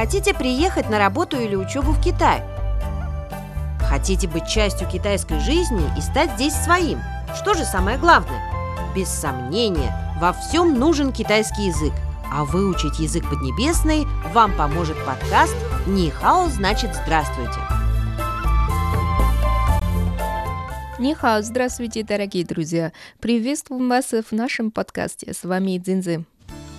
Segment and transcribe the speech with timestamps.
[0.00, 2.42] Хотите приехать на работу или учебу в Китай?
[3.80, 7.00] Хотите быть частью китайской жизни и стать здесь своим?
[7.36, 8.40] Что же самое главное?
[8.96, 11.92] Без сомнения, во всем нужен китайский язык.
[12.32, 15.54] А выучить язык поднебесный вам поможет подкаст
[15.86, 17.60] «Нихао значит здравствуйте».
[20.98, 22.92] Нихао, здравствуйте, дорогие друзья!
[23.18, 25.34] Приветствуем вас в нашем подкасте.
[25.34, 26.24] С вами Дзинзы.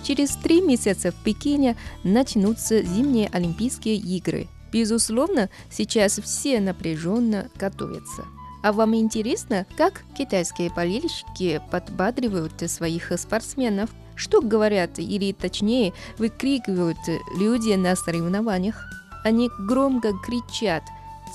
[0.02, 4.48] Через три месяца в Пекине начнутся зимние Олимпийские игры.
[4.72, 8.24] Безусловно, сейчас все напряженно готовятся.
[8.64, 13.90] А вам интересно, как китайские болельщики подбадривают своих спортсменов?
[14.16, 16.98] Что говорят, или точнее, выкрикивают
[17.36, 18.84] люди на соревнованиях?
[19.24, 20.82] Они громко кричат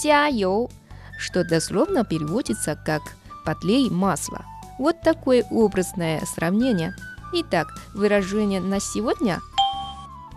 [0.01, 0.69] «Тяо!»,
[1.17, 3.01] что дословно переводится как
[3.45, 4.45] «подлей масло».
[4.77, 6.93] Вот такое образное сравнение–
[7.32, 9.40] Итак, выражение на сегодня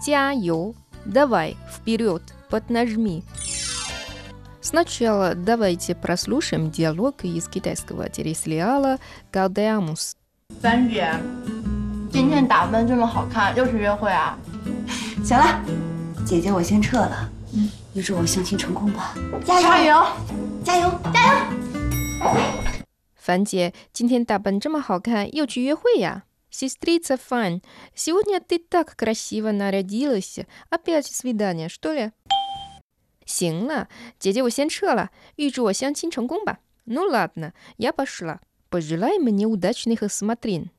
[0.06, 3.24] «тяю» – «давай, вперед, поднажми».
[4.62, 8.98] Сначала давайте прослушаем диалог из китайского телесериала
[9.32, 10.16] «Галдеамус».
[10.62, 11.20] 三月，
[12.12, 14.38] 今天打扮这么好看，又是约会啊？
[15.24, 15.60] 行了，
[16.26, 17.30] 姐姐我先撤了。
[17.54, 19.14] 嗯，预祝我相亲成功吧！
[19.46, 19.86] 加油！
[19.86, 20.06] 加油！
[20.64, 20.92] 加油！
[21.14, 22.40] 加油！
[23.16, 27.62] 樊姐，今天打扮这么好看，又去约会呀 ？Сестрица Фань,
[27.94, 30.40] сегодня ты так красиво нарядилась.
[30.70, 32.12] Опять свидание, что ли?
[33.26, 33.88] 行了，
[34.20, 36.60] 姐姐我先撤了，预祝我相亲成功吧。
[36.86, 38.40] Ну ладно, я пошла.
[38.70, 40.70] Пожелай мне удачных смотрин.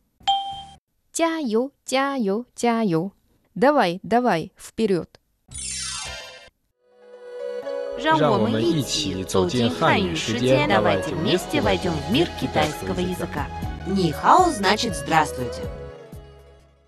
[1.12, 3.12] 加油，加油，加油！
[3.54, 5.08] Давай, давай, вперед!
[7.98, 13.48] 让我们一起走进汉语世界，давайте вместе войдем в мир китайского языка.
[13.86, 15.62] Нихао значит здравствуйте.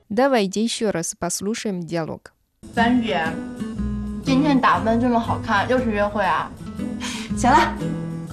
[0.08, 2.32] Давайте еще раз послушаем диалог.
[2.74, 3.24] 三月，
[4.24, 6.50] 今天打扮这么好看，又是约会啊？
[7.36, 7.72] 行了，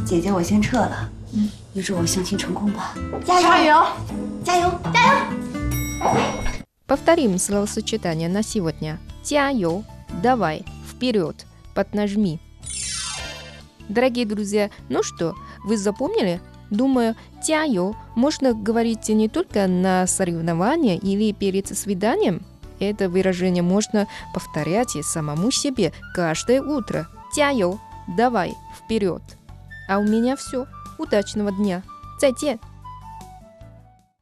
[0.05, 1.09] 姐姐我先撤了。
[1.33, 2.93] 嗯，预祝我相亲成功吧！
[3.25, 3.65] 加油！
[3.65, 3.85] 加油！
[4.43, 4.71] 加油！
[4.93, 5.21] 加油！
[6.87, 8.99] Повторим словосочетание на сегодня.
[9.23, 9.83] 加油,
[10.21, 12.39] давай, вперед, поднажми.
[13.89, 15.35] Дорогие друзья, ну что,
[15.65, 16.39] вы запомнили?
[16.70, 22.42] Думаю, тяю можно говорить не только на соревнования или перед свиданием.
[22.78, 27.08] Это выражение можно повторять и самому себе каждое утро.
[27.34, 27.80] Тяю,
[28.16, 29.22] давай, вперед.
[29.88, 30.66] А у меня все.
[30.98, 31.82] Удачного дня.
[32.20, 32.60] 再见。